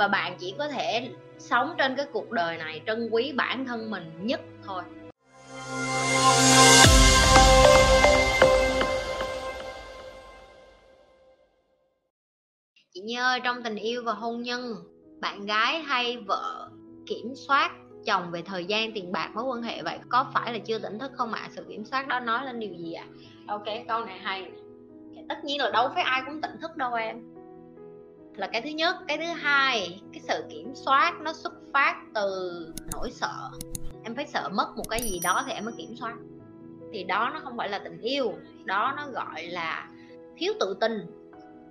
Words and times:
và 0.00 0.08
bạn 0.08 0.36
chỉ 0.38 0.54
có 0.58 0.68
thể 0.68 1.10
sống 1.38 1.74
trên 1.78 1.96
cái 1.96 2.06
cuộc 2.12 2.30
đời 2.30 2.56
này 2.56 2.80
trân 2.86 3.08
quý 3.10 3.32
bản 3.36 3.66
thân 3.66 3.90
mình 3.90 4.04
nhất 4.20 4.40
thôi 4.64 4.82
chị 12.94 13.00
Nhi 13.00 13.14
ơi 13.14 13.40
trong 13.44 13.62
tình 13.62 13.76
yêu 13.76 14.02
và 14.04 14.12
hôn 14.12 14.42
nhân, 14.42 14.74
bạn 15.20 15.46
gái 15.46 15.82
hay 15.82 16.16
vợ 16.16 16.68
kiểm 17.06 17.34
soát 17.34 17.70
chồng 18.06 18.30
về 18.30 18.42
thời 18.42 18.64
gian, 18.64 18.92
tiền 18.92 19.12
bạc, 19.12 19.30
mối 19.34 19.44
quan 19.44 19.62
hệ 19.62 19.82
vậy 19.82 19.98
có 20.08 20.30
phải 20.34 20.52
là 20.52 20.58
chưa 20.58 20.78
tỉnh 20.78 20.98
thức 20.98 21.12
không 21.14 21.32
ạ 21.32 21.40
à? 21.42 21.50
sự 21.50 21.66
kiểm 21.68 21.84
soát 21.84 22.08
đó 22.08 22.20
nói 22.20 22.44
lên 22.44 22.60
điều 22.60 22.74
gì 22.74 22.92
ạ 22.92 23.06
à? 23.46 23.54
ok, 23.54 23.64
câu 23.88 24.04
này 24.04 24.18
hay 24.18 24.50
tất 25.28 25.44
nhiên 25.44 25.60
là 25.60 25.70
đâu 25.70 25.88
phải 25.94 26.02
ai 26.02 26.22
cũng 26.26 26.40
tỉnh 26.40 26.56
thức 26.60 26.76
đâu 26.76 26.94
em 26.94 27.29
là 28.36 28.46
cái 28.46 28.62
thứ 28.62 28.68
nhất. 28.68 28.96
Cái 29.08 29.18
thứ 29.18 29.24
hai, 29.24 30.02
cái 30.12 30.20
sự 30.28 30.44
kiểm 30.50 30.74
soát 30.74 31.20
nó 31.20 31.32
xuất 31.32 31.52
phát 31.72 31.96
từ 32.14 32.66
nỗi 32.92 33.10
sợ. 33.10 33.50
Em 34.04 34.14
phải 34.14 34.26
sợ 34.26 34.48
mất 34.48 34.76
một 34.76 34.88
cái 34.90 35.00
gì 35.00 35.20
đó 35.22 35.44
thì 35.46 35.52
em 35.52 35.64
mới 35.64 35.74
kiểm 35.78 35.96
soát. 35.96 36.14
Thì 36.92 37.04
đó 37.04 37.30
nó 37.34 37.40
không 37.40 37.56
phải 37.56 37.68
là 37.68 37.78
tình 37.78 38.00
yêu, 38.00 38.34
đó 38.64 38.94
nó 38.96 39.06
gọi 39.06 39.46
là 39.46 39.88
thiếu 40.36 40.52
tự 40.60 40.76
tin. 40.80 41.06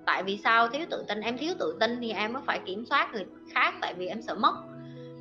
Tại 0.06 0.24
vì 0.24 0.40
sao 0.44 0.68
thiếu 0.68 0.86
tự 0.90 1.06
tin? 1.08 1.22
Em 1.22 1.38
thiếu 1.38 1.54
tự 1.60 1.78
tin 1.80 2.00
thì 2.02 2.12
em 2.12 2.34
mới 2.34 2.42
phải 2.46 2.60
kiểm 2.66 2.86
soát 2.86 3.14
người 3.14 3.26
khác, 3.54 3.74
tại 3.82 3.94
vì 3.94 4.08
em 4.08 4.22
sợ 4.22 4.36
mất. 4.36 4.56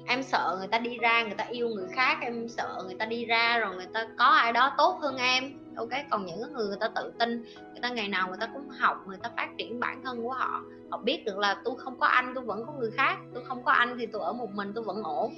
Em 0.06 0.22
sợ 0.22 0.56
người 0.58 0.68
ta 0.68 0.78
đi 0.78 0.98
ra, 0.98 1.22
người 1.22 1.34
ta 1.34 1.44
yêu 1.44 1.68
người 1.68 1.88
khác, 1.92 2.18
em 2.20 2.48
sợ 2.48 2.82
người 2.86 2.94
ta 2.94 3.04
đi 3.04 3.24
ra 3.24 3.58
rồi 3.58 3.76
người 3.76 3.88
ta 3.94 4.08
có 4.18 4.24
ai 4.24 4.52
đó 4.52 4.74
tốt 4.78 4.98
hơn 5.02 5.16
em 5.16 5.52
ok 5.78 5.88
còn 6.10 6.26
những 6.26 6.52
người 6.52 6.66
người 6.66 6.76
ta 6.80 6.88
tự 6.88 7.12
tin 7.18 7.42
người 7.42 7.80
ta 7.82 7.88
ngày 7.88 8.08
nào 8.08 8.28
người 8.28 8.36
ta 8.40 8.48
cũng 8.54 8.68
học 8.68 9.04
người 9.06 9.18
ta 9.22 9.30
phát 9.36 9.48
triển 9.58 9.80
bản 9.80 10.02
thân 10.04 10.22
của 10.22 10.32
họ. 10.32 10.62
Họ 10.90 10.98
biết 10.98 11.22
được 11.26 11.38
là 11.38 11.60
tôi 11.64 11.74
không 11.78 11.98
có 12.00 12.06
anh 12.06 12.32
tôi 12.34 12.44
vẫn 12.44 12.66
có 12.66 12.72
người 12.72 12.90
khác 12.90 13.18
tôi 13.34 13.44
không 13.44 13.62
có 13.64 13.72
anh 13.72 13.96
thì 13.98 14.06
tôi 14.06 14.22
ở 14.22 14.32
một 14.32 14.50
mình 14.54 14.72
tôi 14.74 14.84
vẫn 14.84 15.02
ổn. 15.02 15.34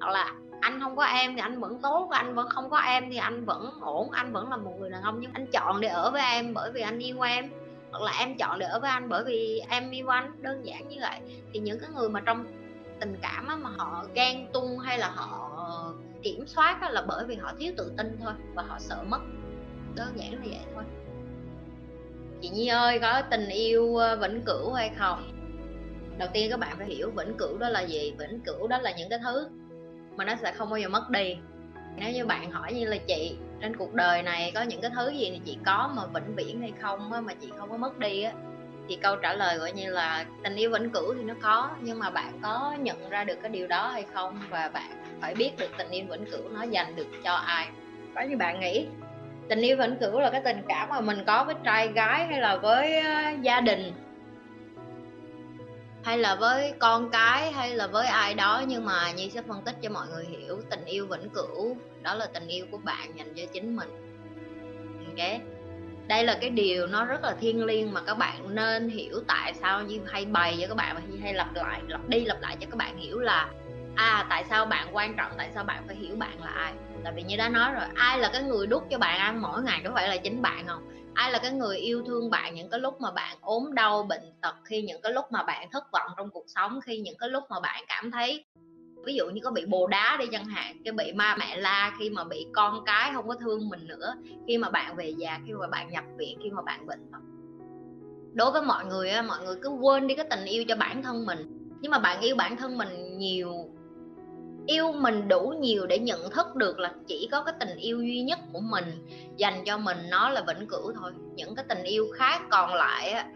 Hoặc 0.00 0.12
là 0.12 0.34
anh 0.60 0.80
không 0.80 0.96
có 0.96 1.04
em 1.04 1.34
thì 1.34 1.40
anh 1.40 1.60
vẫn 1.60 1.78
tốt 1.82 2.08
anh 2.10 2.34
vẫn 2.34 2.48
không 2.48 2.70
có 2.70 2.78
em 2.78 3.10
thì 3.10 3.16
anh 3.16 3.44
vẫn 3.44 3.70
ổn 3.80 4.10
anh 4.10 4.32
vẫn 4.32 4.50
là 4.50 4.56
một 4.56 4.76
người 4.80 4.90
đàn 4.90 5.02
ông. 5.02 5.20
Nhưng 5.20 5.32
anh 5.32 5.46
chọn 5.46 5.80
để 5.80 5.88
ở 5.88 6.10
với 6.10 6.22
em 6.22 6.54
bởi 6.54 6.70
vì 6.72 6.80
anh 6.80 6.98
yêu 6.98 7.20
em 7.20 7.50
hoặc 7.90 8.02
là 8.02 8.12
em 8.18 8.36
chọn 8.36 8.58
để 8.58 8.66
ở 8.66 8.80
với 8.80 8.90
anh 8.90 9.08
bởi 9.08 9.24
vì 9.24 9.62
em 9.68 9.90
yêu 9.90 10.08
anh 10.08 10.42
đơn 10.42 10.66
giản 10.66 10.88
như 10.88 10.96
vậy. 11.00 11.20
Thì 11.52 11.60
những 11.60 11.78
cái 11.80 11.90
người 11.90 12.08
mà 12.08 12.20
trong 12.20 12.44
tình 13.00 13.16
cảm 13.22 13.48
á, 13.48 13.56
mà 13.56 13.70
họ 13.76 14.04
ghen 14.14 14.48
tung 14.52 14.78
hay 14.78 14.98
là 14.98 15.08
họ 15.08 15.46
kiểm 16.22 16.46
soát 16.46 16.78
á, 16.80 16.90
là 16.90 17.04
bởi 17.08 17.24
vì 17.24 17.36
họ 17.36 17.52
thiếu 17.58 17.72
tự 17.76 17.92
tin 17.96 18.16
thôi 18.24 18.32
và 18.54 18.62
họ 18.62 18.78
sợ 18.78 19.04
mất 19.08 19.20
đơn 19.94 20.12
giản 20.16 20.32
là 20.32 20.38
vậy 20.44 20.58
thôi. 20.74 20.84
Chị 22.42 22.48
Nhi 22.48 22.68
ơi 22.68 22.98
có 22.98 23.22
tình 23.30 23.48
yêu 23.48 23.96
ờ, 23.96 24.16
vĩnh 24.16 24.42
cửu 24.46 24.72
hay 24.72 24.90
không? 24.98 25.32
Đầu 26.18 26.28
tiên 26.32 26.50
các 26.50 26.60
bạn 26.60 26.76
phải 26.78 26.86
hiểu 26.86 27.10
vĩnh 27.10 27.34
cửu 27.38 27.58
đó 27.58 27.68
là 27.68 27.80
gì. 27.80 28.14
Vĩnh 28.18 28.40
cửu 28.40 28.66
đó 28.66 28.78
là 28.78 28.92
những 28.98 29.08
cái 29.08 29.18
thứ 29.24 29.48
mà 30.16 30.24
nó 30.24 30.34
sẽ 30.42 30.52
không 30.52 30.70
bao 30.70 30.78
giờ 30.78 30.88
mất 30.88 31.10
đi. 31.10 31.36
Nếu 31.96 32.12
như 32.12 32.26
bạn 32.26 32.50
hỏi 32.50 32.72
như 32.72 32.86
là 32.86 32.96
chị 32.96 33.36
trên 33.60 33.76
cuộc 33.76 33.94
đời 33.94 34.22
này 34.22 34.52
có 34.54 34.62
những 34.62 34.80
cái 34.80 34.90
thứ 34.94 35.08
gì 35.10 35.30
thì 35.32 35.40
chị 35.44 35.58
có 35.66 35.92
mà 35.96 36.02
vĩnh 36.06 36.34
viễn 36.36 36.60
hay 36.60 36.72
không 36.80 37.12
á, 37.12 37.20
mà 37.20 37.34
chị 37.34 37.48
không 37.58 37.70
có 37.70 37.76
mất 37.76 37.98
đi 37.98 38.22
á? 38.22 38.32
Thì 38.88 38.96
câu 38.96 39.16
trả 39.16 39.34
lời 39.34 39.58
gọi 39.58 39.72
như 39.72 39.90
là 39.90 40.26
tình 40.44 40.56
yêu 40.56 40.70
vĩnh 40.70 40.90
cửu 40.90 41.14
thì 41.14 41.22
nó 41.22 41.34
có 41.42 41.70
nhưng 41.80 41.98
mà 41.98 42.10
bạn 42.10 42.38
có 42.42 42.76
nhận 42.80 43.10
ra 43.10 43.24
được 43.24 43.38
cái 43.42 43.50
điều 43.50 43.66
đó 43.66 43.88
hay 43.88 44.04
không? 44.14 44.38
Và 44.50 44.68
bạn 44.68 45.04
phải 45.20 45.34
biết 45.34 45.50
được 45.58 45.70
tình 45.78 45.90
yêu 45.90 46.04
vĩnh 46.10 46.24
cửu 46.30 46.48
nó 46.48 46.62
dành 46.62 46.96
được 46.96 47.08
cho 47.24 47.34
ai? 47.34 47.68
Có 48.14 48.20
như 48.20 48.36
bạn 48.36 48.60
nghĩ 48.60 48.86
tình 49.50 49.60
yêu 49.60 49.76
vĩnh 49.76 49.96
cửu 49.96 50.20
là 50.20 50.30
cái 50.30 50.40
tình 50.44 50.62
cảm 50.68 50.88
mà 50.88 51.00
mình 51.00 51.18
có 51.26 51.44
với 51.44 51.54
trai 51.64 51.88
gái 51.88 52.26
hay 52.26 52.40
là 52.40 52.56
với 52.56 53.00
ờ, 53.00 53.22
gia 53.42 53.60
đình? 53.60 53.92
Hay 56.02 56.18
là 56.18 56.34
với 56.34 56.72
con 56.78 57.10
cái 57.10 57.52
hay 57.52 57.74
là 57.74 57.86
với 57.86 58.06
ai 58.06 58.34
đó? 58.34 58.62
Nhưng 58.66 58.84
mà 58.84 59.12
nhi 59.12 59.30
sẽ 59.30 59.42
phân 59.42 59.62
tích 59.62 59.74
cho 59.82 59.90
mọi 59.90 60.06
người 60.08 60.24
hiểu, 60.24 60.62
tình 60.70 60.84
yêu 60.84 61.06
vĩnh 61.06 61.30
cửu, 61.30 61.76
đó 62.02 62.14
là 62.14 62.26
tình 62.26 62.46
yêu 62.46 62.66
của 62.70 62.78
bạn 62.78 63.18
dành 63.18 63.34
cho 63.34 63.42
chính 63.52 63.76
mình. 63.76 63.88
Ok? 65.06 65.40
Đây 66.08 66.24
là 66.24 66.38
cái 66.40 66.50
điều 66.50 66.86
nó 66.86 67.04
rất 67.04 67.22
là 67.22 67.34
thiêng 67.40 67.64
liêng 67.64 67.92
mà 67.92 68.00
các 68.06 68.18
bạn 68.18 68.54
nên 68.54 68.88
hiểu 68.88 69.20
tại 69.28 69.54
sao 69.54 69.82
như 69.82 70.00
hay 70.06 70.24
bày 70.24 70.58
cho 70.60 70.66
các 70.66 70.74
bạn 70.76 70.96
và 70.96 71.02
hay 71.22 71.34
lặp 71.34 71.54
lại, 71.54 71.80
lặp 71.88 72.08
đi 72.08 72.24
lặp 72.24 72.40
lại 72.40 72.56
cho 72.60 72.66
các 72.70 72.76
bạn 72.76 72.98
hiểu 72.98 73.18
là 73.18 73.48
à 73.96 74.26
tại 74.30 74.44
sao 74.50 74.66
bạn 74.66 74.88
quan 74.92 75.16
trọng, 75.16 75.32
tại 75.38 75.50
sao 75.54 75.64
bạn 75.64 75.82
phải 75.86 75.96
hiểu 75.96 76.16
bạn 76.16 76.42
là 76.42 76.50
ai? 76.50 76.72
Tại 77.04 77.12
vì 77.16 77.22
như 77.22 77.36
đã 77.36 77.48
nói 77.48 77.72
rồi, 77.72 77.84
ai 77.94 78.18
là 78.18 78.30
cái 78.32 78.42
người 78.42 78.66
đút 78.66 78.82
cho 78.90 78.98
bạn 78.98 79.18
ăn 79.18 79.42
mỗi 79.42 79.62
ngày 79.62 79.80
có 79.84 79.90
phải 79.94 80.08
là 80.08 80.16
chính 80.16 80.42
bạn 80.42 80.66
không? 80.66 80.88
Ai 81.14 81.32
là 81.32 81.38
cái 81.38 81.50
người 81.50 81.76
yêu 81.76 82.02
thương 82.06 82.30
bạn 82.30 82.54
những 82.54 82.70
cái 82.70 82.80
lúc 82.80 83.00
mà 83.00 83.10
bạn 83.10 83.36
ốm 83.40 83.74
đau, 83.74 84.02
bệnh 84.02 84.32
tật, 84.40 84.54
khi 84.64 84.82
những 84.82 85.02
cái 85.02 85.12
lúc 85.12 85.24
mà 85.30 85.42
bạn 85.42 85.68
thất 85.72 85.92
vọng 85.92 86.10
trong 86.16 86.30
cuộc 86.30 86.44
sống, 86.46 86.80
khi 86.80 86.98
những 86.98 87.16
cái 87.18 87.28
lúc 87.28 87.44
mà 87.50 87.60
bạn 87.60 87.84
cảm 87.88 88.10
thấy, 88.10 88.44
ví 89.04 89.14
dụ 89.14 89.30
như 89.30 89.40
có 89.44 89.50
bị 89.50 89.66
bồ 89.66 89.86
đá 89.86 90.16
đi 90.20 90.26
chẳng 90.32 90.44
hạn, 90.44 90.76
cái 90.84 90.92
bị 90.92 91.12
ma 91.12 91.36
mẹ 91.38 91.56
la, 91.56 91.92
khi 91.98 92.10
mà 92.10 92.24
bị 92.24 92.46
con 92.52 92.84
cái 92.84 93.10
không 93.14 93.28
có 93.28 93.34
thương 93.34 93.68
mình 93.68 93.86
nữa, 93.86 94.14
khi 94.48 94.58
mà 94.58 94.70
bạn 94.70 94.96
về 94.96 95.14
già, 95.18 95.40
khi 95.46 95.52
mà 95.52 95.66
bạn 95.66 95.90
nhập 95.90 96.04
viện, 96.16 96.38
khi 96.42 96.50
mà 96.50 96.62
bạn 96.62 96.86
bệnh 96.86 97.10
tật. 97.12 97.18
Đối 98.34 98.50
với 98.50 98.62
mọi 98.62 98.84
người 98.84 99.10
mọi 99.28 99.38
người 99.44 99.56
cứ 99.62 99.68
quên 99.68 100.06
đi 100.06 100.14
cái 100.14 100.26
tình 100.30 100.44
yêu 100.44 100.64
cho 100.68 100.76
bản 100.76 101.02
thân 101.02 101.26
mình. 101.26 101.56
Nhưng 101.80 101.92
mà 101.92 101.98
bạn 101.98 102.20
yêu 102.20 102.36
bản 102.36 102.56
thân 102.56 102.78
mình 102.78 103.18
nhiều 103.18 103.70
yêu 104.70 104.92
mình 104.92 105.28
đủ 105.28 105.54
nhiều 105.60 105.86
để 105.86 105.98
nhận 105.98 106.30
thức 106.30 106.56
được 106.56 106.78
là 106.78 106.92
chỉ 107.06 107.28
có 107.32 107.42
cái 107.42 107.54
tình 107.60 107.76
yêu 107.76 108.02
duy 108.02 108.22
nhất 108.22 108.38
của 108.52 108.60
mình 108.60 109.06
dành 109.36 109.64
cho 109.66 109.78
mình, 109.78 109.98
nó 110.10 110.28
là 110.28 110.42
vĩnh 110.46 110.66
cửu 110.66 110.92
thôi. 110.92 111.12
Những 111.34 111.54
cái 111.54 111.64
tình 111.68 111.82
yêu 111.82 112.08
khác 112.14 112.42
còn 112.50 112.74
lại 112.74 113.10
á, 113.10 113.26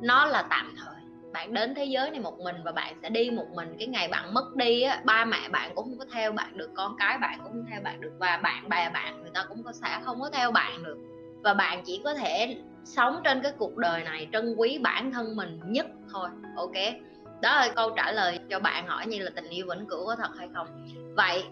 nó 0.00 0.26
là 0.26 0.42
tạm 0.50 0.74
thời. 0.76 0.94
Bạn 1.32 1.54
đến 1.54 1.74
thế 1.74 1.84
giới 1.84 2.10
này 2.10 2.20
một 2.20 2.38
mình 2.40 2.56
và 2.64 2.72
bạn 2.72 2.94
sẽ 3.02 3.08
đi 3.08 3.30
một 3.30 3.46
mình. 3.54 3.76
Cái 3.78 3.88
ngày 3.88 4.08
bạn 4.08 4.34
mất 4.34 4.56
đi 4.56 4.82
á, 4.82 5.00
ba 5.04 5.24
mẹ 5.24 5.48
bạn 5.48 5.72
cũng 5.74 5.84
không 5.84 5.98
có 5.98 6.04
theo 6.12 6.32
bạn 6.32 6.58
được, 6.58 6.70
con 6.74 6.96
cái 6.98 7.18
bạn 7.18 7.38
cũng 7.42 7.52
không 7.52 7.64
theo 7.70 7.80
bạn 7.82 8.00
được, 8.00 8.12
và 8.18 8.36
bạn 8.36 8.68
bè 8.68 8.90
bạn 8.90 9.22
người 9.22 9.30
ta 9.34 9.44
cũng 9.48 9.62
có 9.62 9.72
sẽ 9.72 9.98
không 10.02 10.20
có 10.20 10.30
theo 10.30 10.50
bạn 10.50 10.82
được. 10.82 10.98
Và 11.42 11.54
bạn 11.54 11.82
chỉ 11.86 12.00
có 12.04 12.14
thể 12.14 12.56
sống 12.84 13.20
trên 13.24 13.42
cái 13.42 13.52
cuộc 13.58 13.76
đời 13.76 14.04
này 14.04 14.28
trân 14.32 14.54
quý 14.56 14.78
bản 14.78 15.12
thân 15.12 15.36
mình 15.36 15.60
nhất 15.64 15.86
thôi, 16.12 16.28
ok? 16.56 16.74
Đó 17.40 17.56
là 17.56 17.68
câu 17.76 17.90
trả 17.96 18.12
lời 18.12 18.38
cho 18.50 18.60
bạn 18.60 18.86
hỏi 18.86 19.06
như 19.06 19.18
là 19.18 19.30
tình 19.34 19.48
yêu 19.48 19.66
vĩnh 19.70 19.86
cửu 19.86 20.06
có 20.06 20.16
thật 20.16 20.30
hay 20.38 20.48
không. 20.54 20.88
Vậy 21.16 21.44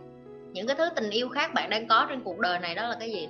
những 0.53 0.67
cái 0.67 0.77
thứ 0.77 0.89
tình 0.97 1.11
yêu 1.11 1.29
khác 1.29 1.55
bạn 1.55 1.71
đang 1.71 1.89
có 1.89 2.07
trên 2.09 2.21
cuộc 2.21 2.39
đời 2.39 2.59
này 2.59 2.75
đó 2.75 2.89
là 2.89 2.97
cái 3.01 3.13
gì? 3.13 3.29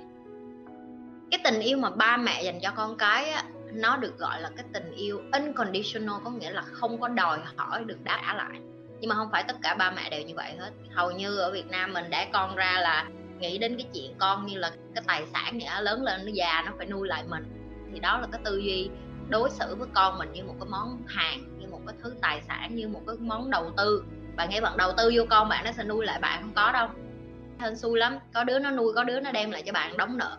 Cái 1.31 1.39
tình 1.43 1.59
yêu 1.59 1.77
mà 1.77 1.89
ba 1.89 2.17
mẹ 2.17 2.43
dành 2.43 2.59
cho 2.61 2.71
con 2.75 2.97
cái 2.97 3.29
á, 3.29 3.43
nó 3.73 3.97
được 3.97 4.17
gọi 4.17 4.41
là 4.41 4.49
cái 4.57 4.65
tình 4.73 4.91
yêu 4.91 5.21
unconditional 5.31 6.15
có 6.23 6.31
nghĩa 6.31 6.51
là 6.51 6.61
không 6.61 7.01
có 7.01 7.07
đòi 7.07 7.39
hỏi 7.55 7.83
được 7.83 8.03
đáp 8.03 8.19
trả 8.21 8.33
lại. 8.33 8.59
Nhưng 8.99 9.09
mà 9.09 9.15
không 9.15 9.29
phải 9.31 9.43
tất 9.43 9.55
cả 9.61 9.75
ba 9.75 9.91
mẹ 9.91 10.09
đều 10.09 10.21
như 10.21 10.35
vậy 10.35 10.51
hết. 10.59 10.71
Hầu 10.91 11.11
như 11.11 11.37
ở 11.37 11.51
Việt 11.51 11.67
Nam 11.67 11.93
mình 11.93 12.09
đã 12.09 12.27
con 12.33 12.55
ra 12.55 12.79
là 12.79 13.09
nghĩ 13.39 13.57
đến 13.57 13.77
cái 13.77 13.87
chuyện 13.93 14.13
con 14.17 14.45
như 14.45 14.57
là 14.57 14.71
cái 14.95 15.03
tài 15.07 15.25
sản 15.33 15.57
nghĩa 15.57 15.81
lớn 15.81 16.03
lên 16.03 16.25
nó 16.25 16.31
già 16.33 16.63
nó 16.65 16.71
phải 16.77 16.87
nuôi 16.87 17.07
lại 17.07 17.23
mình. 17.29 17.43
Thì 17.93 17.99
đó 17.99 18.17
là 18.17 18.27
cái 18.31 18.41
tư 18.43 18.57
duy 18.57 18.89
đối 19.29 19.49
xử 19.49 19.75
với 19.75 19.87
con 19.93 20.17
mình 20.17 20.31
như 20.31 20.43
một 20.43 20.55
cái 20.59 20.69
món 20.69 21.03
hàng, 21.07 21.59
như 21.59 21.67
một 21.67 21.79
cái 21.87 21.95
thứ 22.03 22.13
tài 22.21 22.41
sản, 22.47 22.75
như 22.75 22.87
một 22.87 23.01
cái 23.07 23.15
món 23.19 23.49
đầu 23.49 23.71
tư. 23.77 24.03
Bạn 24.35 24.49
nghe 24.49 24.61
bạn 24.61 24.77
đầu 24.77 24.91
tư 24.97 25.11
vô 25.15 25.23
con 25.29 25.49
bạn 25.49 25.65
nó 25.65 25.71
sẽ 25.71 25.83
nuôi 25.83 26.05
lại 26.05 26.19
bạn 26.19 26.41
không 26.41 26.53
có 26.55 26.71
đâu. 26.71 26.87
Hên 27.59 27.75
xui 27.77 27.99
lắm, 27.99 28.17
có 28.33 28.43
đứa 28.43 28.59
nó 28.59 28.71
nuôi, 28.71 28.93
có 28.95 29.03
đứa 29.03 29.19
nó 29.19 29.31
đem 29.31 29.51
lại 29.51 29.63
cho 29.65 29.73
bạn 29.73 29.97
đóng 29.97 30.17
nợ. 30.17 30.37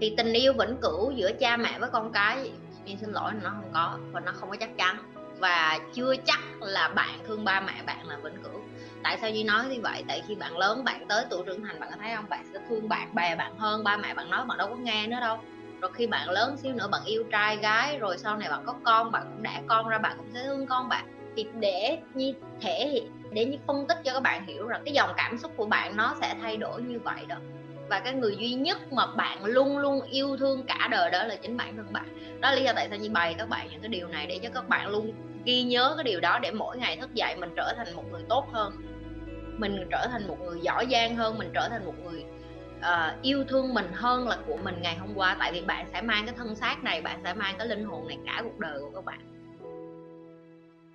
Thì 0.00 0.14
tình 0.16 0.32
yêu 0.32 0.52
vĩnh 0.52 0.76
cửu 0.82 1.10
giữa 1.10 1.32
cha 1.32 1.56
mẹ 1.56 1.78
với 1.78 1.90
con 1.92 2.12
cái 2.12 2.50
Nhi 2.88 2.96
xin 3.00 3.12
lỗi, 3.12 3.32
nó 3.42 3.50
không 3.50 3.70
có 3.74 3.98
và 4.12 4.20
nó 4.20 4.32
không 4.32 4.50
có 4.50 4.56
chắc 4.56 4.76
chắn. 4.78 4.96
Và 5.38 5.78
chưa 5.94 6.14
chắc 6.26 6.40
là 6.60 6.88
bạn 6.88 7.18
thương 7.26 7.44
ba 7.44 7.60
mẹ 7.60 7.82
bạn 7.86 8.08
là 8.08 8.16
vĩnh 8.16 8.42
cửu. 8.42 8.60
Tại 9.02 9.18
sao 9.20 9.30
như 9.30 9.44
nói 9.44 9.66
như 9.66 9.80
vậy? 9.82 10.04
Tại 10.08 10.22
khi 10.28 10.34
bạn 10.34 10.58
lớn, 10.58 10.84
bạn 10.84 11.06
tới 11.08 11.24
tuổi 11.30 11.42
trưởng 11.46 11.64
thành, 11.64 11.80
bạn 11.80 11.90
có 11.90 11.96
thấy 12.00 12.16
không? 12.16 12.24
Bạn 12.28 12.44
sẽ 12.52 12.60
thương 12.68 12.88
bạn, 12.88 13.14
bè 13.14 13.36
bạn 13.36 13.58
hơn, 13.58 13.84
ba 13.84 13.96
mẹ 13.96 14.14
bạn 14.14 14.30
nói, 14.30 14.44
bạn 14.44 14.58
đâu 14.58 14.68
có 14.68 14.76
nghe 14.76 15.06
nữa 15.06 15.16
đâu 15.20 15.38
rồi 15.80 15.90
khi 15.94 16.06
bạn 16.06 16.30
lớn 16.30 16.56
xíu 16.56 16.72
nữa 16.72 16.88
bạn 16.92 17.04
yêu 17.04 17.24
trai 17.32 17.56
gái, 17.56 17.98
rồi 17.98 18.18
sau 18.18 18.36
này 18.36 18.48
bạn 18.48 18.62
có 18.66 18.74
con, 18.84 19.12
bạn 19.12 19.22
cũng 19.32 19.42
đẻ 19.42 19.60
con 19.66 19.88
ra, 19.88 19.98
bạn 19.98 20.16
cũng 20.18 20.30
sẽ 20.34 20.42
thương 20.44 20.66
con 20.66 20.88
bạn. 20.88 21.06
Thì 21.36 21.46
để 21.60 21.98
như 22.14 22.32
thể 22.60 23.02
để 23.30 23.44
như 23.44 23.58
phân 23.66 23.86
tích 23.88 23.98
cho 24.04 24.12
các 24.12 24.20
bạn 24.20 24.46
hiểu 24.46 24.66
rằng 24.66 24.82
cái 24.84 24.94
dòng 24.94 25.10
cảm 25.16 25.38
xúc 25.38 25.52
của 25.56 25.66
bạn 25.66 25.96
nó 25.96 26.16
sẽ 26.20 26.34
thay 26.42 26.56
đổi 26.56 26.82
như 26.82 26.98
vậy 26.98 27.20
đó. 27.28 27.36
Và 27.88 28.00
cái 28.00 28.12
người 28.12 28.36
duy 28.36 28.52
nhất 28.52 28.92
mà 28.92 29.06
bạn 29.06 29.44
luôn 29.44 29.78
luôn 29.78 30.00
yêu 30.00 30.36
thương 30.36 30.64
cả 30.66 30.88
đời 30.90 31.10
đó 31.10 31.24
là 31.24 31.36
chính 31.36 31.56
bản 31.56 31.76
thân 31.76 31.92
bạn. 31.92 32.38
Đó 32.40 32.50
là 32.50 32.56
lý 32.56 32.64
do 32.64 32.72
tại 32.76 32.88
sao 32.88 32.98
như 32.98 33.10
bày 33.10 33.34
các 33.34 33.48
bạn 33.48 33.68
những 33.70 33.80
cái 33.80 33.88
điều 33.88 34.08
này 34.08 34.26
để 34.26 34.38
cho 34.42 34.48
các 34.54 34.68
bạn 34.68 34.88
luôn 34.88 35.12
ghi 35.44 35.62
nhớ 35.62 35.94
cái 35.96 36.04
điều 36.04 36.20
đó 36.20 36.38
để 36.38 36.50
mỗi 36.50 36.78
ngày 36.78 36.96
thức 36.96 37.14
dậy 37.14 37.36
mình 37.36 37.50
trở 37.56 37.74
thành 37.76 37.96
một 37.96 38.04
người 38.12 38.22
tốt 38.28 38.46
hơn. 38.52 38.72
Mình 39.56 39.86
trở 39.90 40.06
thành 40.10 40.28
một 40.28 40.40
người 40.40 40.60
giỏi 40.60 40.86
giang 40.90 41.16
hơn, 41.16 41.38
mình 41.38 41.50
trở 41.54 41.68
thành 41.68 41.86
một 41.86 41.94
người 42.04 42.24
uh, 42.78 43.22
yêu 43.22 43.44
thương 43.48 43.74
mình 43.74 43.86
hơn 43.92 44.28
là 44.28 44.38
của 44.46 44.56
mình 44.64 44.74
ngày 44.82 44.96
hôm 44.96 45.14
qua. 45.14 45.36
Tại 45.38 45.52
vì 45.52 45.60
bạn 45.60 45.86
sẽ 45.92 46.02
mang 46.02 46.26
cái 46.26 46.34
thân 46.34 46.54
xác 46.54 46.84
này 46.84 47.02
bạn 47.02 47.20
sẽ 47.24 47.34
mang 47.34 47.54
cái 47.58 47.66
linh 47.66 47.84
hồn 47.84 48.08
này 48.08 48.18
cả 48.26 48.40
cuộc 48.44 48.58
đời 48.58 48.80
của 48.80 48.90
các 48.94 49.04
bạn. 49.04 49.20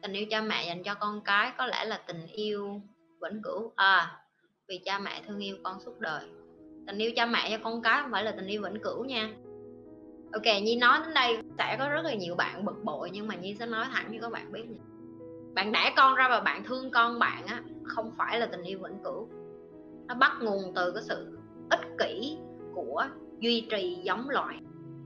Tình 0.02 0.14
yêu 0.14 0.26
cha 0.30 0.42
mẹ 0.42 0.66
dành 0.68 0.84
cho 0.84 0.96
con 0.96 1.22
cái 1.22 1.52
có 1.58 1.66
lẽ 1.66 1.86
là 1.86 2.02
tình 2.08 2.26
yêu 2.26 2.82
vĩnh 3.22 3.42
cửu. 3.44 3.72
À 3.76 4.20
vì 4.68 4.78
cha 4.86 5.00
mẹ 5.00 5.22
thương 5.28 5.40
yêu 5.40 5.56
con 5.64 5.80
suốt 5.80 6.00
đời. 6.00 6.24
Tình 6.88 6.98
yêu 6.98 7.12
cha 7.16 7.26
mẹ 7.26 7.50
cho 7.52 7.64
con 7.64 7.82
cái 7.82 8.02
không 8.02 8.12
phải 8.12 8.24
là 8.24 8.32
tình 8.32 8.48
yêu 8.48 8.62
vĩnh 8.62 8.82
cửu 8.84 9.06
nha. 9.06 9.30
Ok 10.34 10.46
nhi 10.64 10.76
nói 10.76 11.00
đến 11.00 11.14
đây 11.14 11.38
sẽ 11.58 11.76
có 11.80 11.90
rất 11.90 12.02
là 12.06 12.14
nhiều 12.14 12.36
bạn 12.36 12.66
bực 12.66 12.84
bội 12.84 13.10
nhưng 13.14 13.28
mà 13.28 13.36
nhi 13.36 13.56
sẽ 13.60 13.66
nói 13.66 13.86
thẳng 13.92 14.10
cho 14.14 14.22
các 14.22 14.32
bạn 14.32 14.52
biết 14.52 14.66
này. 14.66 14.80
bạn 15.54 15.72
đẻ 15.72 15.94
con 15.98 16.16
ra 16.16 16.30
và 16.30 16.40
bạn 16.40 16.64
thương 16.64 16.92
con 16.92 17.20
bạn 17.20 17.46
á 17.46 17.62
không 17.84 18.12
phải 18.18 18.40
là 18.40 18.46
tình 18.46 18.64
yêu 18.64 18.80
vĩnh 18.84 19.04
cửu. 19.04 19.28
Nó 20.08 20.16
bắt 20.16 20.32
nguồn 20.42 20.74
từ 20.76 20.92
cái 20.92 21.04
sự 21.04 21.38
ích 21.74 21.98
kỷ 21.98 22.38
của 22.76 23.06
duy 23.40 23.68
trì 23.70 24.00
giống 24.04 24.30
loài. 24.30 24.56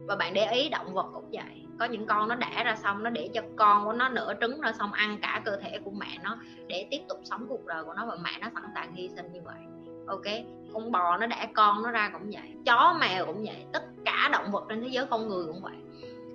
Và 0.07 0.15
bạn 0.15 0.33
để 0.33 0.51
ý 0.51 0.69
động 0.69 0.93
vật 0.93 1.05
cũng 1.13 1.29
vậy. 1.31 1.65
Có 1.79 1.85
những 1.85 2.05
con 2.05 2.27
nó 2.27 2.35
đẻ 2.35 2.63
ra 2.63 2.75
xong 2.75 3.03
nó 3.03 3.09
để 3.09 3.29
cho 3.33 3.41
con 3.55 3.85
của 3.85 3.93
nó 3.93 4.09
nửa 4.09 4.33
trứng 4.41 4.61
ra 4.61 4.73
xong 4.73 4.93
ăn 4.93 5.17
cả 5.21 5.41
cơ 5.45 5.57
thể 5.57 5.79
của 5.85 5.91
mẹ 5.91 6.17
nó 6.23 6.37
để 6.67 6.87
tiếp 6.91 6.99
tục 7.09 7.19
sống 7.23 7.45
cuộc 7.49 7.65
đời 7.65 7.83
của 7.83 7.93
nó 7.93 8.05
và 8.05 8.17
mẹ 8.23 8.31
nó 8.41 8.47
sẵn 8.53 8.63
sàng 8.75 8.95
hy 8.95 9.09
sinh 9.09 9.33
như 9.33 9.39
vậy. 9.45 9.59
Ok? 10.07 10.45
Con 10.73 10.91
bò 10.91 11.17
nó 11.17 11.27
đẻ 11.27 11.47
con 11.53 11.83
nó 11.83 11.91
ra 11.91 12.09
cũng 12.13 12.31
vậy. 12.31 12.53
Chó, 12.65 12.97
mèo 12.99 13.25
cũng 13.25 13.43
vậy. 13.45 13.65
Tất 13.73 13.83
cả 14.05 14.29
động 14.31 14.51
vật 14.51 14.65
trên 14.69 14.81
thế 14.81 14.87
giới 14.87 15.05
con 15.05 15.27
người 15.27 15.45
cũng 15.47 15.61
vậy. 15.61 15.75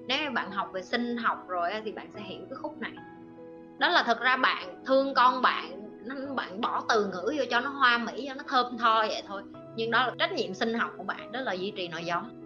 Nếu 0.07 0.31
bạn 0.31 0.51
học 0.51 0.71
về 0.73 0.83
sinh 0.83 1.17
học 1.17 1.49
rồi 1.49 1.71
thì 1.85 1.93
bạn 1.93 2.11
sẽ 2.15 2.21
hiểu 2.21 2.41
cái 2.51 2.57
khúc 2.63 2.81
này. 2.81 2.93
Đó 3.79 3.89
là 3.89 4.03
thật 4.07 4.21
ra 4.21 4.37
bạn, 4.37 4.85
thương 4.87 5.15
con 5.15 5.43
bạn 5.43 5.92
bạn 6.37 6.61
bỏ 6.61 6.85
từ 6.89 7.07
ngữ 7.07 7.35
vô 7.39 7.45
cho 7.51 7.61
nó 7.61 7.71
hoa 7.71 7.99
mỹ, 7.99 8.25
cho 8.29 8.35
nó 8.35 8.43
thơm 8.49 8.79
tho 8.79 9.01
vậy 9.01 9.23
thôi. 9.27 9.43
Nhưng 9.77 9.91
đó 9.91 10.07
là 10.07 10.13
trách 10.19 10.33
nhiệm 10.33 10.55
sinh 10.55 10.75
học 10.75 10.91
của 10.97 11.05
bạn, 11.05 11.33
đó 11.33 11.41
là 11.41 11.53
duy 11.53 11.73
trì 11.77 11.89
nội 11.89 12.05
giống 12.05 12.43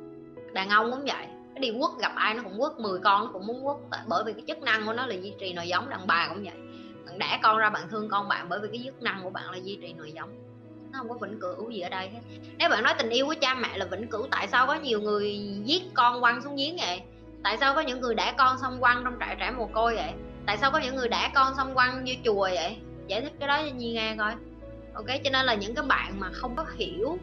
đàn 0.56 0.68
ông 0.68 0.90
cũng 0.90 1.04
vậy 1.04 1.26
nó 1.54 1.60
đi 1.60 1.72
quất 1.80 1.90
gặp 2.00 2.12
ai 2.14 2.34
nó 2.34 2.42
cũng 2.42 2.58
quất 2.58 2.78
10 2.78 2.98
con 2.98 3.24
nó 3.24 3.30
cũng 3.32 3.46
muốn 3.46 3.64
quất 3.64 3.76
bởi 4.06 4.24
vì 4.26 4.32
cái 4.32 4.42
chức 4.46 4.62
năng 4.62 4.86
của 4.86 4.92
nó 4.92 5.06
là 5.06 5.14
duy 5.14 5.32
trì 5.40 5.52
nội 5.52 5.68
giống 5.68 5.88
đàn 5.88 6.06
bà 6.06 6.28
cũng 6.28 6.44
vậy. 6.44 6.54
Bạn 7.06 7.18
đẻ 7.18 7.40
con 7.42 7.58
ra 7.58 7.70
bạn 7.70 7.88
thương 7.90 8.08
con 8.08 8.28
bạn 8.28 8.48
bởi 8.48 8.60
vì 8.60 8.68
cái 8.68 8.82
chức 8.84 9.02
năng 9.02 9.22
của 9.22 9.30
bạn 9.30 9.50
là 9.50 9.56
duy 9.56 9.78
trì 9.82 9.92
nội 9.92 10.12
giống 10.12 10.30
nó 10.92 10.98
không 10.98 11.08
có 11.08 11.14
vĩnh 11.26 11.40
cửu 11.40 11.70
gì 11.70 11.80
ở 11.80 11.88
đây 11.88 12.08
hết. 12.08 12.20
Nếu 12.58 12.68
bạn 12.68 12.82
nói 12.82 12.94
tình 12.98 13.10
yêu 13.10 13.26
của 13.26 13.34
cha 13.40 13.54
mẹ 13.54 13.78
là 13.78 13.84
vĩnh 13.84 14.08
cửu, 14.08 14.26
tại 14.30 14.48
sao 14.48 14.66
có 14.66 14.74
nhiều 14.74 15.00
người 15.00 15.38
giết 15.64 15.82
con 15.94 16.20
quăng 16.20 16.42
xuống 16.42 16.56
giếng 16.56 16.76
vậy? 16.76 17.00
Tại 17.42 17.56
sao 17.56 17.74
có 17.74 17.80
những 17.80 18.00
người 18.00 18.14
đẻ 18.14 18.34
con 18.38 18.58
xong 18.58 18.80
quăng 18.80 19.04
trong 19.04 19.16
trại 19.20 19.36
trẻ 19.40 19.50
mồ 19.50 19.66
côi 19.66 19.94
vậy? 19.94 20.12
Tại 20.46 20.58
sao 20.58 20.70
có 20.70 20.78
những 20.78 20.96
người 20.96 21.08
đẻ 21.08 21.30
con 21.34 21.54
xong 21.56 21.74
quăng 21.74 22.04
như 22.04 22.14
chùa 22.24 22.40
vậy? 22.40 22.76
Giải 23.06 23.22
thích 23.22 23.32
cái 23.38 23.48
đó 23.48 23.58
cho 23.62 23.74
nhi 23.74 23.92
nghe 23.92 24.16
coi. 24.18 24.34
Ok, 24.94 25.06
cho 25.24 25.30
nên 25.30 25.46
là 25.46 25.54
những 25.54 25.74
cái 25.74 25.84
bạn 25.88 26.20
mà 26.20 26.30
không 26.32 26.56
có 26.56 26.64
hiểu, 26.76 27.18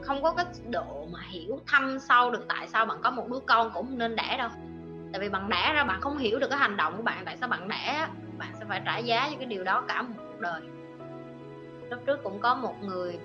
không 0.00 0.22
có 0.22 0.32
cái 0.32 0.46
độ 0.70 1.06
mà 1.12 1.20
hiểu 1.28 1.60
thâm 1.66 1.98
sâu 2.00 2.30
được 2.30 2.44
tại 2.48 2.68
sao 2.68 2.86
bạn 2.86 2.98
có 3.02 3.10
một 3.10 3.28
đứa 3.28 3.40
con 3.46 3.70
cũng 3.74 3.98
nên 3.98 4.16
đẻ 4.16 4.36
đâu. 4.38 4.48
Tại 5.12 5.20
vì 5.20 5.28
bạn 5.28 5.48
đẻ 5.48 5.72
ra 5.74 5.84
bạn 5.84 6.00
không 6.00 6.18
hiểu 6.18 6.38
được 6.38 6.48
cái 6.50 6.58
hành 6.58 6.76
động 6.76 6.96
của 6.96 7.02
bạn, 7.02 7.24
tại 7.24 7.36
sao 7.36 7.48
bạn 7.48 7.68
đẻ, 7.68 8.08
bạn 8.38 8.48
sẽ 8.58 8.64
phải 8.68 8.82
trả 8.84 8.98
giá 8.98 9.28
cho 9.30 9.36
cái 9.36 9.46
điều 9.46 9.64
đó 9.64 9.84
cả 9.88 10.02
một 10.02 10.14
cuộc 10.16 10.40
đời. 10.40 10.60
Lúc 11.90 12.00
trước 12.06 12.22
cũng 12.22 12.40
có 12.40 12.54
một 12.54 12.74
người 12.82 13.18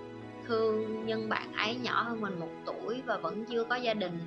thương 0.47 1.05
nhưng 1.05 1.29
bạn 1.29 1.53
ấy 1.53 1.75
nhỏ 1.75 2.01
hơn 2.01 2.21
mình 2.21 2.39
một 2.39 2.49
tuổi 2.65 3.01
và 3.05 3.17
vẫn 3.17 3.45
chưa 3.45 3.63
có 3.63 3.75
gia 3.75 3.93
đình, 3.93 4.19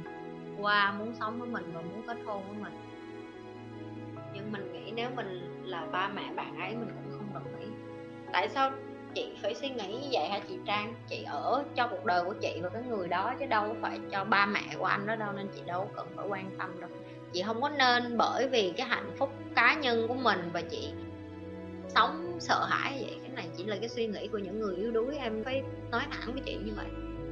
qua 0.61 0.93
muốn 0.99 1.15
sống 1.21 1.41
với 1.41 1.49
mình 1.49 1.73
và 1.75 1.81
muốn 1.81 2.03
kết 2.07 2.17
hôn 2.27 2.43
với 2.49 2.57
mình. 2.63 2.73
Nhưng 4.35 4.53
mình 4.53 4.73
nghĩ 4.73 4.93
nếu 4.95 5.11
mình 5.17 5.63
là 5.65 5.87
ba 5.93 6.09
mẹ 6.09 6.33
bạn 6.37 6.61
ấy, 6.61 6.75
mình 6.75 6.89
cũng 6.89 7.04
tại 8.35 8.49
sao 8.49 8.71
chị 9.15 9.27
phải 9.43 9.55
suy 9.55 9.69
nghĩ 9.69 9.87
như 9.87 10.09
vậy 10.13 10.29
hả 10.29 10.41
chị 10.49 10.55
trang? 10.67 10.95
Chị 11.09 11.25
ở 11.27 11.65
cho 11.75 11.89
cuộc 11.89 12.05
đời 12.05 12.25
của 12.25 12.35
chị 12.41 12.61
và 12.63 12.69
cái 12.69 12.83
người 12.83 13.09
đó 13.09 13.35
chứ 13.41 13.47
đâu 13.47 13.77
phải 13.83 13.99
cho 14.11 14.25
ba 14.25 14.47
mẹ 14.47 14.61
của 14.79 14.85
anh 14.85 15.07
đó 15.07 15.17
đâu, 15.17 15.33
nên 15.33 15.49
chị 15.55 15.61
đâu 15.67 15.91
cần 15.97 16.07
phải 16.17 16.27
quan 16.29 16.51
tâm 16.59 16.81
đâu. 16.81 16.91
Chị 17.33 17.43
không 17.43 17.61
có 17.61 17.69
nên 17.69 18.17
bởi 18.17 18.49
vì 18.49 18.73
cái 18.77 18.87
hạnh 18.87 19.11
phúc 19.19 19.31
cá 19.55 19.75
nhân 19.75 20.09
của 20.09 20.15
mình 20.15 20.51
và 20.53 20.63
chị 20.63 20.93
sống 21.89 22.37
sợ 22.41 22.65
hãi 22.69 22.93
vậy. 23.01 23.19
Cái 23.23 23.31
này 23.37 23.47
chỉ 23.57 23.65
là 23.65 23.77
cái 23.81 23.89
suy 23.89 24.07
nghĩ 24.07 24.29
của 24.29 24.39
những 24.39 24.61
người 24.61 24.77
yếu 24.77 24.91
đuối, 24.91 25.17
em 25.17 25.45
phải 25.45 25.63
nói 25.91 26.03
thẳng 26.11 26.33
với 26.33 26.43
chị 26.47 26.59
như 26.65 26.73
vậy. 26.77 26.87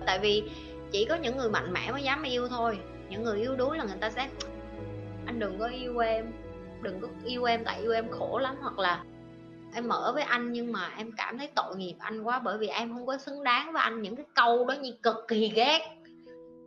Tại 0.06 0.18
vì 0.18 0.50
chỉ 0.92 1.04
có 1.04 1.14
những 1.14 1.36
người 1.36 1.50
mạnh 1.50 1.72
mẽ 1.72 1.92
mới 1.92 2.02
dám 2.02 2.22
yêu 2.22 2.48
thôi. 2.48 2.78
Những 3.08 3.22
người 3.22 3.40
yếu 3.40 3.56
đuối 3.56 3.78
là 3.78 3.84
người 3.84 3.98
ta 4.00 4.10
sẽ, 4.10 4.28
anh 5.26 5.38
đừng 5.38 5.58
có 5.58 5.66
yêu 5.66 5.98
em, 5.98 6.32
đừng 6.80 7.00
có 7.00 7.08
yêu 7.24 7.44
em, 7.44 7.64
tại 7.64 7.80
yêu 7.80 7.92
em 7.92 8.10
khổ 8.10 8.38
lắm. 8.38 8.56
Hoặc 8.60 8.78
là 8.78 9.04
em 9.74 9.88
mở 9.88 10.12
với 10.14 10.22
anh 10.22 10.52
nhưng 10.52 10.72
mà 10.72 10.90
em 10.96 11.12
cảm 11.16 11.38
thấy 11.38 11.48
tội 11.54 11.76
nghiệp 11.76 11.94
anh 11.98 12.22
quá 12.22 12.38
bởi 12.38 12.58
vì 12.58 12.66
em 12.66 12.92
không 12.92 13.06
có 13.06 13.18
xứng 13.18 13.44
đáng 13.44 13.72
với 13.72 13.82
anh. 13.82 14.02
Những 14.02 14.16
cái 14.16 14.26
câu 14.34 14.64
đó 14.66 14.74
như 14.74 14.92
cực 15.02 15.16
kỳ 15.28 15.52
ghét. 15.54 15.80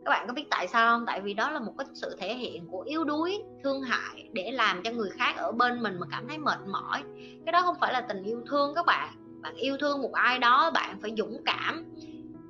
Các 0.04 0.10
bạn 0.10 0.26
có 0.26 0.34
biết 0.34 0.46
tại 0.50 0.68
sao 0.68 0.96
không? 0.96 1.06
Tại 1.06 1.20
vì 1.20 1.34
đó 1.34 1.50
là 1.50 1.60
một 1.60 1.72
cái 1.78 1.86
sự 1.94 2.16
thể 2.18 2.34
hiện 2.34 2.66
của 2.70 2.80
yếu 2.80 3.04
đuối, 3.04 3.42
thương 3.64 3.82
hại 3.82 4.28
để 4.32 4.50
làm 4.50 4.82
cho 4.82 4.90
người 4.90 5.10
khác 5.10 5.34
ở 5.36 5.52
bên 5.52 5.82
mình 5.82 5.96
mà 6.00 6.06
cảm 6.10 6.28
thấy 6.28 6.38
mệt 6.38 6.58
mỏi. 6.66 7.02
Cái 7.46 7.52
đó 7.52 7.62
không 7.62 7.76
phải 7.80 7.92
là 7.92 8.00
tình 8.00 8.22
yêu 8.22 8.42
thương 8.50 8.74
các 8.74 8.86
bạn. 8.86 9.14
Bạn 9.42 9.54
yêu 9.54 9.76
thương 9.80 10.02
một 10.02 10.12
ai 10.12 10.38
đó, 10.38 10.70
bạn 10.70 10.98
phải 11.02 11.14
dũng 11.16 11.42
cảm 11.44 11.84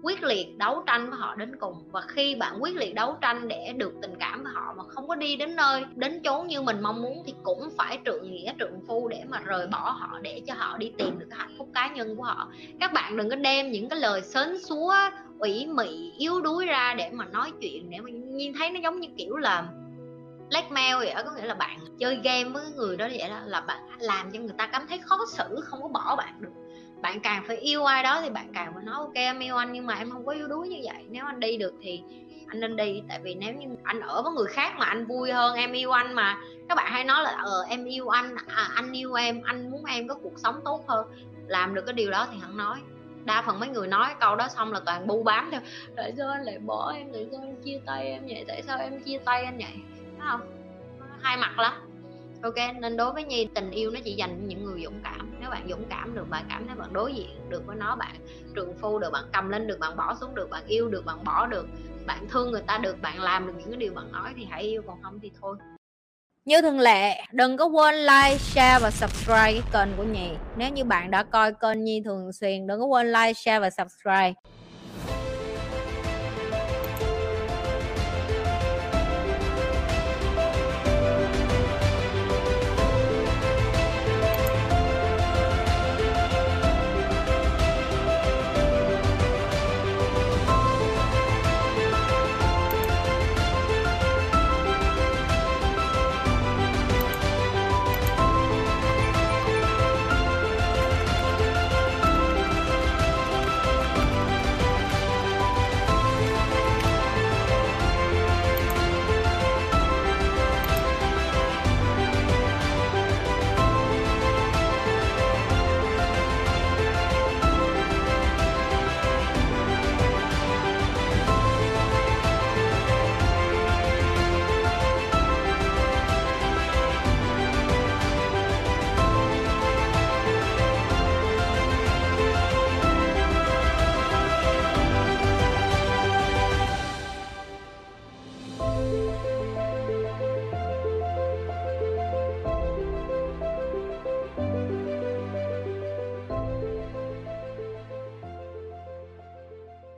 quyết 0.06 0.22
liệt 0.22 0.58
đấu 0.58 0.82
tranh 0.86 1.10
với 1.10 1.18
họ 1.18 1.34
đến 1.34 1.56
cùng. 1.56 1.74
Và 1.92 2.00
khi 2.00 2.34
bạn 2.34 2.62
quyết 2.62 2.76
liệt 2.76 2.94
đấu 2.94 3.16
tranh 3.20 3.48
để 3.48 3.72
được 3.76 3.92
tình 4.02 4.14
cảm 4.20 4.44
với 4.44 4.52
họ 4.54 4.74
mà 4.76 4.82
không 4.88 5.08
có 5.08 5.14
đi 5.14 5.36
đến 5.36 5.56
nơi, 5.56 5.84
đến 5.94 6.20
chốn 6.24 6.46
như 6.46 6.62
mình 6.62 6.80
mong 6.80 7.02
muốn 7.02 7.22
thì 7.26 7.34
cũng 7.42 7.68
phải 7.76 7.98
trượng 8.04 8.30
nghĩa, 8.30 8.52
trượng 8.58 8.80
phu 8.88 9.08
để 9.08 9.24
mà 9.28 9.38
rời 9.38 9.66
bỏ 9.66 9.96
họ, 10.00 10.18
để 10.22 10.42
cho 10.46 10.54
họ 10.54 10.76
đi 10.78 10.92
tìm 10.98 11.18
được 11.18 11.26
cái 11.30 11.38
hạnh 11.38 11.54
phúc 11.58 11.68
cá 11.74 11.88
nhân 11.88 12.16
của 12.16 12.22
họ. 12.22 12.48
Các 12.80 12.92
bạn 12.92 13.16
đừng 13.16 13.30
có 13.30 13.36
đem 13.36 13.70
những 13.70 13.88
cái 13.88 13.98
lời 13.98 14.22
sến 14.22 14.58
súa 14.62 14.94
ủy 15.38 15.66
mị, 15.66 16.12
yếu 16.18 16.40
đuối 16.40 16.66
ra 16.66 16.94
để 16.94 17.10
mà 17.12 17.24
nói 17.24 17.52
chuyện, 17.60 17.90
để 17.90 18.00
mà 18.00 18.10
nhìn 18.10 18.52
thấy 18.58 18.70
nó 18.70 18.80
giống 18.80 19.00
như 19.00 19.08
kiểu 19.16 19.36
là 19.36 19.68
blackmail 20.48 20.96
vậy 20.98 21.14
đó. 21.14 21.22
Có 21.24 21.30
nghĩa 21.36 21.46
là 21.46 21.54
bạn 21.54 21.78
chơi 21.98 22.20
game 22.24 22.44
với 22.44 22.64
người 22.76 22.96
đó 22.96 23.08
vậy 23.10 23.28
đó, 23.28 23.38
là 23.44 23.60
bạn 23.60 23.78
làm 23.98 24.30
cho 24.32 24.40
người 24.40 24.54
ta 24.58 24.66
cảm 24.66 24.86
thấy 24.86 24.98
khó 24.98 25.18
xử, 25.28 25.60
không 25.64 25.82
có 25.82 25.88
bỏ 25.88 26.16
bạn 26.16 26.34
được 26.40 26.65
bạn 27.00 27.20
càng 27.20 27.44
phải 27.46 27.56
yêu 27.56 27.84
ai 27.84 28.02
đó 28.02 28.20
thì 28.22 28.30
bạn 28.30 28.48
càng 28.54 28.72
phải 28.74 28.84
nói 28.84 28.94
ok 28.94 29.14
em 29.14 29.38
yêu 29.38 29.56
anh 29.56 29.72
nhưng 29.72 29.86
mà 29.86 29.94
em 29.94 30.10
không 30.10 30.26
có 30.26 30.32
yếu 30.32 30.48
đuối 30.48 30.68
như 30.68 30.80
vậy. 30.84 31.04
Nếu 31.10 31.24
anh 31.26 31.40
đi 31.40 31.56
được 31.56 31.74
thì 31.82 32.02
anh 32.46 32.60
nên 32.60 32.76
đi 32.76 33.02
tại 33.08 33.20
vì 33.22 33.34
nếu 33.34 33.54
như 33.54 33.66
anh 33.82 34.00
ở 34.00 34.22
với 34.22 34.32
người 34.32 34.46
khác 34.46 34.74
mà 34.78 34.86
anh 34.86 35.06
vui 35.06 35.32
hơn 35.32 35.56
em 35.56 35.72
yêu 35.72 35.90
anh 35.90 36.14
mà. 36.14 36.38
Các 36.68 36.74
bạn 36.74 36.92
hay 36.92 37.04
nói 37.04 37.22
là 37.22 37.30
ờ 37.30 37.64
em 37.68 37.84
yêu 37.84 38.08
anh 38.08 38.36
à, 38.46 38.68
anh 38.74 38.92
yêu 38.92 39.14
em 39.14 39.42
anh 39.44 39.70
muốn 39.70 39.84
em 39.84 40.08
có 40.08 40.14
cuộc 40.14 40.38
sống 40.38 40.60
tốt 40.64 40.84
hơn. 40.88 41.06
Làm 41.46 41.74
được 41.74 41.82
cái 41.86 41.92
điều 41.92 42.10
đó 42.10 42.28
thì 42.32 42.38
hẳn 42.38 42.56
nói. 42.56 42.78
Đa 43.24 43.42
phần 43.42 43.60
mấy 43.60 43.68
người 43.68 43.88
nói 43.88 44.14
câu 44.20 44.36
đó 44.36 44.48
xong 44.48 44.72
là 44.72 44.80
toàn 44.86 45.06
bu 45.06 45.22
bám 45.22 45.50
theo 45.50 45.60
tại 45.96 46.12
sao 46.16 46.28
anh 46.28 46.42
lại 46.42 46.58
bỏ 46.58 46.92
em? 46.92 47.12
Tại 47.12 47.26
sao 47.32 47.40
anh 47.40 47.62
chia 47.62 47.80
tay 47.86 48.06
em 48.06 48.22
vậy? 48.26 48.44
Tại 48.48 48.62
sao 48.62 48.78
em 48.78 49.02
chia 49.02 49.18
tay 49.18 49.44
anh 49.44 49.58
vậy? 49.58 49.74
Thấy 50.18 50.28
không? 50.30 50.40
Hai 51.20 51.36
mặt 51.36 51.58
lắm 51.58 51.72
ok 52.42 52.54
nên 52.80 52.96
đối 52.96 53.12
với 53.12 53.24
nhi 53.24 53.48
tình 53.54 53.70
yêu 53.70 53.90
nó 53.90 54.00
chỉ 54.04 54.14
dành 54.14 54.38
cho 54.40 54.46
những 54.46 54.64
người 54.64 54.82
dũng 54.84 55.00
cảm 55.04 55.36
nếu 55.40 55.50
bạn 55.50 55.66
dũng 55.68 55.84
cảm 55.90 56.14
được 56.14 56.30
bạn 56.30 56.46
cảm 56.48 56.66
thấy 56.66 56.76
bạn 56.76 56.92
đối 56.92 57.14
diện 57.14 57.48
được 57.48 57.66
với 57.66 57.76
nó 57.76 57.96
bạn 57.96 58.16
trường 58.54 58.74
phu 58.78 58.98
được 58.98 59.10
bạn 59.12 59.24
cầm 59.32 59.48
lên 59.48 59.66
được 59.66 59.78
bạn 59.78 59.96
bỏ 59.96 60.16
xuống 60.20 60.34
được 60.34 60.50
bạn 60.50 60.66
yêu 60.66 60.88
được 60.88 61.04
bạn 61.06 61.24
bỏ 61.24 61.46
được 61.46 61.66
bạn 62.06 62.26
thương 62.30 62.50
người 62.50 62.62
ta 62.66 62.78
được 62.78 62.96
bạn 63.02 63.20
làm 63.20 63.46
được 63.46 63.52
những 63.58 63.70
cái 63.70 63.76
điều 63.76 63.94
bạn 63.94 64.12
nói 64.12 64.32
thì 64.36 64.44
hãy 64.50 64.62
yêu 64.62 64.82
còn 64.86 65.02
không 65.02 65.20
thì 65.22 65.30
thôi 65.40 65.56
như 66.46 66.62
thường 66.62 66.80
lệ, 66.80 67.24
đừng 67.32 67.56
có 67.56 67.64
quên 67.64 67.94
like, 67.94 68.38
share 68.38 68.78
và 68.82 68.90
subscribe 68.90 69.52
cái 69.52 69.62
kênh 69.72 69.96
của 69.96 70.02
Nhi. 70.02 70.30
Nếu 70.56 70.70
như 70.70 70.84
bạn 70.84 71.10
đã 71.10 71.22
coi 71.22 71.52
kênh 71.52 71.84
Nhi 71.84 72.02
thường 72.04 72.32
xuyên, 72.32 72.66
đừng 72.66 72.80
có 72.80 72.86
quên 72.86 73.12
like, 73.12 73.32
share 73.32 73.58
và 73.58 73.70
subscribe. 73.70 74.32